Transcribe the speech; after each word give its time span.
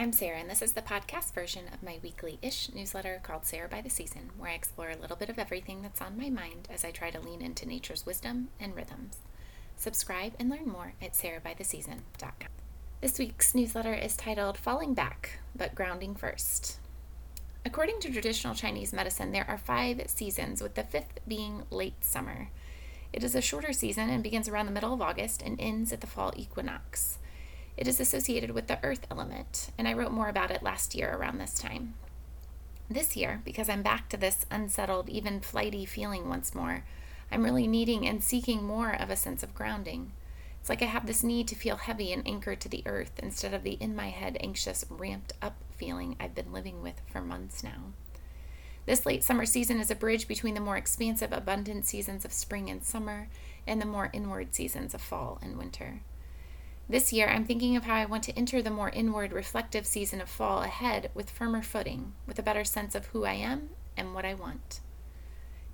I'm 0.00 0.14
Sarah, 0.14 0.38
and 0.38 0.48
this 0.48 0.62
is 0.62 0.72
the 0.72 0.80
podcast 0.80 1.34
version 1.34 1.64
of 1.74 1.82
my 1.82 1.98
weekly 2.02 2.38
ish 2.40 2.72
newsletter 2.72 3.20
called 3.22 3.44
Sarah 3.44 3.68
by 3.68 3.82
the 3.82 3.90
Season, 3.90 4.30
where 4.38 4.50
I 4.50 4.54
explore 4.54 4.88
a 4.88 4.96
little 4.96 5.14
bit 5.14 5.28
of 5.28 5.38
everything 5.38 5.82
that's 5.82 6.00
on 6.00 6.16
my 6.16 6.30
mind 6.30 6.68
as 6.72 6.86
I 6.86 6.90
try 6.90 7.10
to 7.10 7.20
lean 7.20 7.42
into 7.42 7.68
nature's 7.68 8.06
wisdom 8.06 8.48
and 8.58 8.74
rhythms. 8.74 9.18
Subscribe 9.76 10.32
and 10.38 10.48
learn 10.48 10.66
more 10.66 10.94
at 11.02 11.12
sarahbytheseason.com. 11.12 12.48
This 13.02 13.18
week's 13.18 13.54
newsletter 13.54 13.92
is 13.92 14.16
titled 14.16 14.56
Falling 14.56 14.94
Back, 14.94 15.40
but 15.54 15.74
Grounding 15.74 16.14
First. 16.14 16.78
According 17.66 18.00
to 18.00 18.10
traditional 18.10 18.54
Chinese 18.54 18.94
medicine, 18.94 19.32
there 19.32 19.46
are 19.50 19.58
five 19.58 20.04
seasons, 20.06 20.62
with 20.62 20.76
the 20.76 20.84
fifth 20.84 21.20
being 21.28 21.64
late 21.70 22.06
summer. 22.06 22.48
It 23.12 23.22
is 23.22 23.34
a 23.34 23.42
shorter 23.42 23.74
season 23.74 24.08
and 24.08 24.22
begins 24.22 24.48
around 24.48 24.64
the 24.64 24.72
middle 24.72 24.94
of 24.94 25.02
August 25.02 25.42
and 25.42 25.60
ends 25.60 25.92
at 25.92 26.00
the 26.00 26.06
fall 26.06 26.32
equinox. 26.36 27.18
It 27.80 27.88
is 27.88 27.98
associated 27.98 28.50
with 28.50 28.66
the 28.66 28.78
earth 28.84 29.06
element, 29.10 29.70
and 29.78 29.88
I 29.88 29.94
wrote 29.94 30.12
more 30.12 30.28
about 30.28 30.50
it 30.50 30.62
last 30.62 30.94
year 30.94 31.16
around 31.16 31.38
this 31.38 31.54
time. 31.54 31.94
This 32.90 33.16
year, 33.16 33.40
because 33.42 33.70
I'm 33.70 33.82
back 33.82 34.10
to 34.10 34.18
this 34.18 34.44
unsettled, 34.50 35.08
even 35.08 35.40
flighty 35.40 35.86
feeling 35.86 36.28
once 36.28 36.54
more, 36.54 36.84
I'm 37.32 37.42
really 37.42 37.66
needing 37.66 38.06
and 38.06 38.22
seeking 38.22 38.62
more 38.62 38.92
of 38.92 39.08
a 39.08 39.16
sense 39.16 39.42
of 39.42 39.54
grounding. 39.54 40.12
It's 40.60 40.68
like 40.68 40.82
I 40.82 40.86
have 40.86 41.06
this 41.06 41.22
need 41.22 41.48
to 41.48 41.54
feel 41.54 41.76
heavy 41.76 42.12
and 42.12 42.26
anchored 42.28 42.60
to 42.60 42.68
the 42.68 42.82
earth 42.84 43.12
instead 43.22 43.54
of 43.54 43.62
the 43.62 43.78
in 43.80 43.96
my 43.96 44.10
head 44.10 44.36
anxious, 44.40 44.84
ramped 44.90 45.32
up 45.40 45.56
feeling 45.74 46.16
I've 46.20 46.34
been 46.34 46.52
living 46.52 46.82
with 46.82 47.00
for 47.10 47.22
months 47.22 47.64
now. 47.64 47.94
This 48.84 49.06
late 49.06 49.24
summer 49.24 49.46
season 49.46 49.80
is 49.80 49.90
a 49.90 49.94
bridge 49.94 50.28
between 50.28 50.54
the 50.54 50.60
more 50.60 50.76
expansive, 50.76 51.32
abundant 51.32 51.86
seasons 51.86 52.26
of 52.26 52.32
spring 52.34 52.68
and 52.68 52.84
summer 52.84 53.28
and 53.66 53.80
the 53.80 53.86
more 53.86 54.10
inward 54.12 54.54
seasons 54.54 54.92
of 54.92 55.00
fall 55.00 55.38
and 55.40 55.56
winter. 55.56 56.02
This 56.90 57.12
year, 57.12 57.28
I'm 57.28 57.44
thinking 57.44 57.76
of 57.76 57.84
how 57.84 57.94
I 57.94 58.04
want 58.04 58.24
to 58.24 58.36
enter 58.36 58.60
the 58.60 58.68
more 58.68 58.90
inward, 58.90 59.32
reflective 59.32 59.86
season 59.86 60.20
of 60.20 60.28
fall 60.28 60.64
ahead 60.64 61.12
with 61.14 61.30
firmer 61.30 61.62
footing, 61.62 62.14
with 62.26 62.36
a 62.40 62.42
better 62.42 62.64
sense 62.64 62.96
of 62.96 63.06
who 63.06 63.24
I 63.24 63.34
am 63.34 63.70
and 63.96 64.12
what 64.12 64.24
I 64.24 64.34
want. 64.34 64.80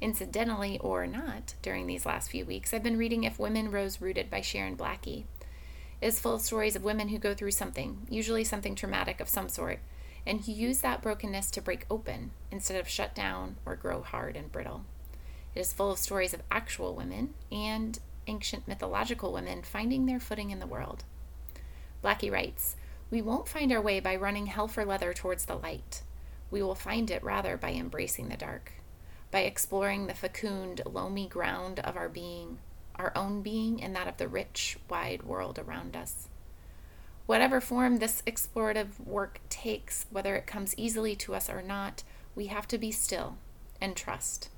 Incidentally 0.00 0.76
or 0.80 1.06
not, 1.06 1.54
during 1.62 1.86
these 1.86 2.04
last 2.04 2.32
few 2.32 2.44
weeks, 2.44 2.74
I've 2.74 2.82
been 2.82 2.98
reading 2.98 3.22
If 3.22 3.38
Women 3.38 3.70
Rose 3.70 4.00
Rooted 4.00 4.28
by 4.28 4.40
Sharon 4.40 4.76
Blackie. 4.76 5.22
It 6.00 6.08
is 6.08 6.18
full 6.18 6.34
of 6.34 6.40
stories 6.40 6.74
of 6.74 6.82
women 6.82 7.10
who 7.10 7.18
go 7.18 7.32
through 7.32 7.52
something, 7.52 8.08
usually 8.10 8.42
something 8.42 8.74
traumatic 8.74 9.20
of 9.20 9.28
some 9.28 9.48
sort, 9.48 9.78
and 10.26 10.40
who 10.40 10.50
use 10.50 10.80
that 10.80 11.00
brokenness 11.00 11.48
to 11.52 11.62
break 11.62 11.86
open 11.88 12.32
instead 12.50 12.80
of 12.80 12.88
shut 12.88 13.14
down 13.14 13.54
or 13.64 13.76
grow 13.76 14.02
hard 14.02 14.34
and 14.34 14.50
brittle. 14.50 14.84
It 15.54 15.60
is 15.60 15.72
full 15.72 15.92
of 15.92 15.98
stories 16.00 16.34
of 16.34 16.42
actual 16.50 16.92
women 16.92 17.34
and 17.52 18.00
ancient 18.26 18.68
mythological 18.68 19.32
women 19.32 19.62
finding 19.62 20.06
their 20.06 20.20
footing 20.20 20.50
in 20.50 20.58
the 20.58 20.66
world. 20.66 21.04
Blackie 22.02 22.30
writes, 22.30 22.76
We 23.10 23.22
won't 23.22 23.48
find 23.48 23.72
our 23.72 23.80
way 23.80 24.00
by 24.00 24.16
running 24.16 24.46
hell 24.46 24.68
for 24.68 24.84
leather 24.84 25.12
towards 25.12 25.46
the 25.46 25.56
light. 25.56 26.02
We 26.50 26.62
will 26.62 26.74
find 26.74 27.10
it 27.10 27.24
rather 27.24 27.56
by 27.56 27.72
embracing 27.72 28.28
the 28.28 28.36
dark, 28.36 28.72
by 29.30 29.40
exploring 29.40 30.06
the 30.06 30.14
fecund, 30.14 30.82
loamy 30.84 31.26
ground 31.26 31.80
of 31.80 31.96
our 31.96 32.08
being, 32.08 32.58
our 32.96 33.12
own 33.16 33.42
being, 33.42 33.82
and 33.82 33.94
that 33.96 34.06
of 34.06 34.18
the 34.18 34.28
rich, 34.28 34.78
wide 34.88 35.22
world 35.22 35.58
around 35.58 35.96
us. 35.96 36.28
Whatever 37.26 37.60
form 37.60 37.96
this 37.96 38.22
explorative 38.26 39.00
work 39.04 39.40
takes, 39.48 40.06
whether 40.10 40.36
it 40.36 40.46
comes 40.46 40.74
easily 40.76 41.16
to 41.16 41.34
us 41.34 41.48
or 41.48 41.62
not, 41.62 42.02
we 42.34 42.46
have 42.46 42.68
to 42.68 42.78
be 42.78 42.92
still 42.92 43.38
and 43.80 43.96
trust. 43.96 44.50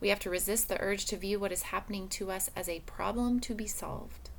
We 0.00 0.08
have 0.10 0.20
to 0.20 0.30
resist 0.30 0.68
the 0.68 0.80
urge 0.80 1.06
to 1.06 1.16
view 1.16 1.40
what 1.40 1.52
is 1.52 1.62
happening 1.62 2.08
to 2.10 2.30
us 2.30 2.50
as 2.54 2.68
a 2.68 2.80
problem 2.80 3.40
to 3.40 3.54
be 3.54 3.66
solved. 3.66 4.30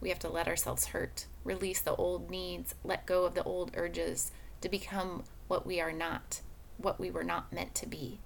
We 0.00 0.08
have 0.08 0.20
to 0.20 0.28
let 0.28 0.46
ourselves 0.46 0.86
hurt, 0.86 1.26
release 1.44 1.80
the 1.80 1.96
old 1.96 2.30
needs, 2.30 2.74
let 2.84 3.06
go 3.06 3.24
of 3.24 3.34
the 3.34 3.42
old 3.42 3.72
urges 3.74 4.30
to 4.60 4.68
become 4.68 5.24
what 5.48 5.66
we 5.66 5.80
are 5.80 5.92
not, 5.92 6.40
what 6.78 7.00
we 7.00 7.10
were 7.10 7.24
not 7.24 7.52
meant 7.52 7.74
to 7.76 7.88
be. 7.88 8.20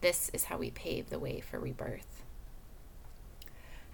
This 0.00 0.30
is 0.32 0.44
how 0.44 0.58
we 0.58 0.70
pave 0.70 1.08
the 1.08 1.18
way 1.18 1.40
for 1.40 1.58
rebirth. 1.58 2.22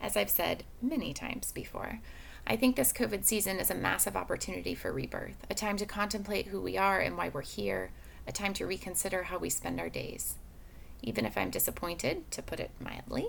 As 0.01 0.17
I've 0.17 0.29
said 0.29 0.65
many 0.83 1.15
times 1.15 1.53
before, 1.53 2.01
I 2.47 2.57
think 2.57 2.77
this 2.77 2.93
COVID 2.93 3.25
season 3.25 3.59
is 3.59 3.71
a 3.71 3.75
massive 3.75 4.17
opportunity 4.17 4.75
for 4.75 4.93
rebirth, 4.93 5.47
a 5.49 5.55
time 5.55 5.79
to 5.79 5.87
contemplate 5.87 6.49
who 6.49 6.61
we 6.61 6.77
are 6.77 7.01
and 7.01 7.17
why 7.17 7.31
we're 7.31 7.43
here, 7.43 7.91
a 8.27 8.33
time 8.33 8.53
to 8.55 8.67
reconsider 8.67 9.25
how 9.25 9.39
we 9.39 9.49
spend 9.49 9.81
our 9.81 9.89
days 9.89 10.37
even 11.09 11.25
if 11.25 11.37
I'm 11.39 11.51
disappointed, 11.51 12.31
to 12.33 12.43
put 12.43 12.61
it 12.61 12.71
mildly, 12.81 13.29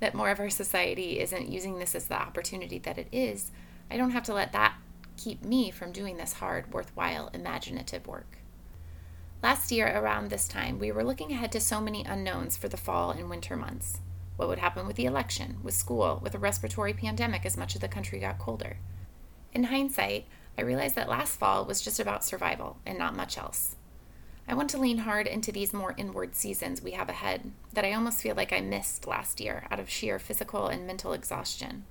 that 0.00 0.14
more 0.14 0.30
of 0.30 0.40
our 0.40 0.50
society 0.50 1.20
isn't 1.20 1.48
using 1.48 1.78
this 1.78 1.94
as 1.94 2.06
the 2.06 2.20
opportunity 2.20 2.78
that 2.80 2.98
it 2.98 3.08
is, 3.12 3.50
I 3.90 3.96
don't 3.96 4.10
have 4.10 4.24
to 4.24 4.34
let 4.34 4.52
that 4.52 4.74
keep 5.16 5.44
me 5.44 5.70
from 5.70 5.92
doing 5.92 6.16
this 6.16 6.34
hard, 6.34 6.72
worthwhile, 6.72 7.30
imaginative 7.32 8.06
work. 8.06 8.38
Last 9.42 9.70
year, 9.70 9.86
around 9.86 10.30
this 10.30 10.48
time, 10.48 10.78
we 10.78 10.90
were 10.90 11.04
looking 11.04 11.30
ahead 11.30 11.52
to 11.52 11.60
so 11.60 11.80
many 11.80 12.04
unknowns 12.04 12.56
for 12.56 12.68
the 12.68 12.76
fall 12.76 13.10
and 13.10 13.28
winter 13.28 13.56
months. 13.56 14.00
What 14.36 14.48
would 14.48 14.58
happen 14.58 14.86
with 14.86 14.96
the 14.96 15.04
election, 15.04 15.58
with 15.62 15.74
school, 15.74 16.18
with 16.22 16.34
a 16.34 16.38
respiratory 16.38 16.94
pandemic 16.94 17.44
as 17.44 17.56
much 17.56 17.74
of 17.74 17.80
the 17.80 17.88
country 17.88 18.18
got 18.18 18.38
colder? 18.38 18.78
In 19.52 19.64
hindsight, 19.64 20.26
I 20.58 20.62
realized 20.62 20.94
that 20.96 21.08
last 21.08 21.38
fall 21.38 21.64
was 21.64 21.82
just 21.82 22.00
about 22.00 22.24
survival 22.24 22.78
and 22.84 22.98
not 22.98 23.14
much 23.14 23.38
else. 23.38 23.76
I 24.46 24.54
want 24.54 24.68
to 24.70 24.78
lean 24.78 24.98
hard 24.98 25.26
into 25.26 25.52
these 25.52 25.72
more 25.72 25.94
inward 25.96 26.34
seasons 26.34 26.82
we 26.82 26.90
have 26.90 27.08
ahead 27.08 27.50
that 27.72 27.84
I 27.84 27.94
almost 27.94 28.20
feel 28.20 28.36
like 28.36 28.52
I 28.52 28.60
missed 28.60 29.06
last 29.06 29.40
year 29.40 29.66
out 29.70 29.80
of 29.80 29.88
sheer 29.88 30.18
physical 30.18 30.66
and 30.66 30.86
mental 30.86 31.14
exhaustion. 31.14 31.84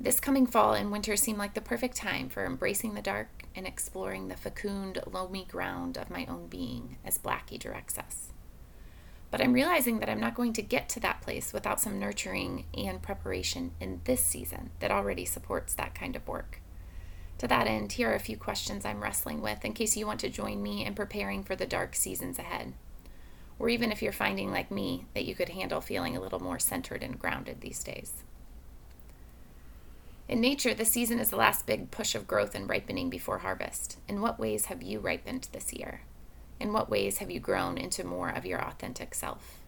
This 0.00 0.18
coming 0.18 0.46
fall 0.46 0.72
and 0.72 0.90
winter 0.90 1.14
seem 1.14 1.36
like 1.36 1.52
the 1.52 1.60
perfect 1.60 1.94
time 1.94 2.30
for 2.30 2.46
embracing 2.46 2.94
the 2.94 3.02
dark 3.02 3.44
and 3.54 3.66
exploring 3.66 4.28
the 4.28 4.36
fecund, 4.36 4.98
loamy 5.06 5.44
ground 5.44 5.98
of 5.98 6.10
my 6.10 6.24
own 6.26 6.46
being, 6.46 6.96
as 7.04 7.18
Blackie 7.18 7.58
directs 7.58 7.98
us. 7.98 8.32
But 9.30 9.42
I'm 9.42 9.52
realizing 9.52 10.00
that 10.00 10.08
I'm 10.08 10.20
not 10.20 10.34
going 10.34 10.54
to 10.54 10.62
get 10.62 10.88
to 10.90 11.00
that 11.00 11.20
place 11.20 11.52
without 11.52 11.80
some 11.80 11.98
nurturing 11.98 12.64
and 12.76 13.02
preparation 13.02 13.72
in 13.78 14.00
this 14.04 14.24
season 14.24 14.70
that 14.80 14.90
already 14.90 15.26
supports 15.26 15.74
that 15.74 15.94
kind 15.94 16.16
of 16.16 16.26
work. 16.26 16.61
To 17.42 17.48
that 17.48 17.66
end, 17.66 17.90
here 17.90 18.08
are 18.08 18.14
a 18.14 18.20
few 18.20 18.36
questions 18.36 18.84
I'm 18.84 19.02
wrestling 19.02 19.42
with 19.42 19.64
in 19.64 19.72
case 19.72 19.96
you 19.96 20.06
want 20.06 20.20
to 20.20 20.28
join 20.28 20.62
me 20.62 20.86
in 20.86 20.94
preparing 20.94 21.42
for 21.42 21.56
the 21.56 21.66
dark 21.66 21.96
seasons 21.96 22.38
ahead. 22.38 22.72
Or 23.58 23.68
even 23.68 23.90
if 23.90 24.00
you're 24.00 24.12
finding, 24.12 24.52
like 24.52 24.70
me, 24.70 25.06
that 25.14 25.24
you 25.24 25.34
could 25.34 25.48
handle 25.48 25.80
feeling 25.80 26.16
a 26.16 26.20
little 26.20 26.38
more 26.38 26.60
centered 26.60 27.02
and 27.02 27.18
grounded 27.18 27.60
these 27.60 27.82
days. 27.82 28.22
In 30.28 30.40
nature, 30.40 30.72
the 30.72 30.84
season 30.84 31.18
is 31.18 31.30
the 31.30 31.36
last 31.36 31.66
big 31.66 31.90
push 31.90 32.14
of 32.14 32.28
growth 32.28 32.54
and 32.54 32.70
ripening 32.70 33.10
before 33.10 33.38
harvest. 33.38 33.96
In 34.06 34.20
what 34.20 34.38
ways 34.38 34.66
have 34.66 34.80
you 34.80 35.00
ripened 35.00 35.48
this 35.50 35.72
year? 35.72 36.02
In 36.60 36.72
what 36.72 36.88
ways 36.88 37.18
have 37.18 37.32
you 37.32 37.40
grown 37.40 37.76
into 37.76 38.04
more 38.04 38.28
of 38.28 38.46
your 38.46 38.62
authentic 38.62 39.16
self? 39.16 39.58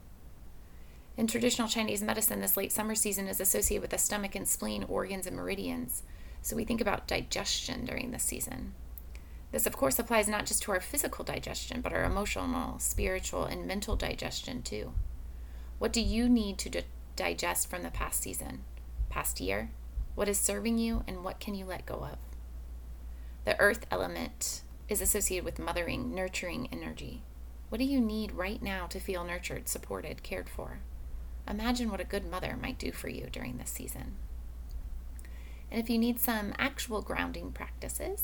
In 1.16 1.26
traditional 1.26 1.66
Chinese 1.66 2.04
medicine, 2.04 2.40
this 2.40 2.56
late 2.56 2.70
summer 2.70 2.94
season 2.94 3.26
is 3.26 3.40
associated 3.40 3.82
with 3.82 3.90
the 3.90 3.98
stomach 3.98 4.36
and 4.36 4.46
spleen, 4.46 4.84
organs, 4.84 5.26
and 5.26 5.34
meridians, 5.34 6.04
so 6.44 6.54
we 6.54 6.64
think 6.64 6.82
about 6.82 7.08
digestion 7.08 7.86
during 7.86 8.10
this 8.10 8.22
season. 8.22 8.74
This, 9.50 9.64
of 9.64 9.78
course, 9.78 9.98
applies 9.98 10.28
not 10.28 10.44
just 10.44 10.62
to 10.64 10.72
our 10.72 10.80
physical 10.80 11.24
digestion, 11.24 11.80
but 11.80 11.94
our 11.94 12.04
emotional, 12.04 12.78
spiritual, 12.78 13.46
and 13.46 13.66
mental 13.66 13.96
digestion 13.96 14.60
too. 14.60 14.92
What 15.78 15.90
do 15.90 16.02
you 16.02 16.28
need 16.28 16.58
to 16.58 16.68
di- 16.68 16.84
digest 17.16 17.70
from 17.70 17.82
the 17.82 17.90
past 17.90 18.20
season, 18.20 18.60
past 19.08 19.40
year? 19.40 19.70
What 20.16 20.28
is 20.28 20.38
serving 20.38 20.76
you, 20.76 21.02
and 21.08 21.24
what 21.24 21.40
can 21.40 21.54
you 21.54 21.64
let 21.64 21.86
go 21.86 21.94
of? 22.12 22.18
The 23.46 23.58
earth 23.58 23.86
element 23.90 24.60
is 24.86 25.00
associated 25.00 25.46
with 25.46 25.58
mothering, 25.58 26.14
nurturing 26.14 26.68
energy. 26.70 27.22
What 27.70 27.78
do 27.78 27.84
you 27.84 28.02
need 28.02 28.32
right 28.32 28.62
now 28.62 28.86
to 28.88 29.00
feel 29.00 29.24
nurtured, 29.24 29.66
supported, 29.66 30.22
cared 30.22 30.50
for? 30.50 30.80
Imagine 31.48 31.90
what 31.90 32.00
a 32.00 32.04
good 32.04 32.30
mother 32.30 32.54
might 32.60 32.78
do 32.78 32.92
for 32.92 33.08
you 33.08 33.28
during 33.32 33.56
this 33.56 33.70
season. 33.70 34.16
And 35.74 35.82
if 35.82 35.90
you 35.90 35.98
need 35.98 36.20
some 36.20 36.54
actual 36.56 37.02
grounding 37.02 37.50
practices, 37.50 38.22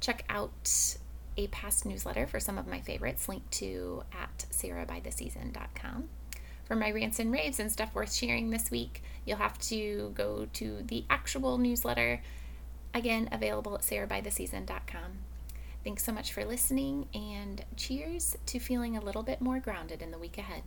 check 0.00 0.22
out 0.28 0.98
a 1.34 1.46
past 1.46 1.86
newsletter 1.86 2.26
for 2.26 2.38
some 2.38 2.58
of 2.58 2.66
my 2.66 2.78
favorites 2.78 3.26
linked 3.26 3.50
to 3.52 4.02
at 4.12 4.44
sarahbytheseason.com. 4.50 6.10
For 6.66 6.76
my 6.76 6.90
rants 6.90 7.18
and 7.18 7.32
raves 7.32 7.58
and 7.58 7.72
stuff 7.72 7.94
worth 7.94 8.12
sharing 8.12 8.50
this 8.50 8.70
week, 8.70 9.02
you'll 9.24 9.38
have 9.38 9.56
to 9.60 10.12
go 10.14 10.46
to 10.52 10.82
the 10.86 11.06
actual 11.08 11.56
newsletter, 11.56 12.20
again, 12.92 13.30
available 13.32 13.74
at 13.76 13.80
sarahbytheseason.com. 13.80 15.20
Thanks 15.84 16.04
so 16.04 16.12
much 16.12 16.34
for 16.34 16.44
listening, 16.44 17.08
and 17.14 17.64
cheers 17.76 18.36
to 18.44 18.58
feeling 18.58 18.94
a 18.94 19.02
little 19.02 19.22
bit 19.22 19.40
more 19.40 19.58
grounded 19.58 20.02
in 20.02 20.10
the 20.10 20.18
week 20.18 20.36
ahead. 20.36 20.64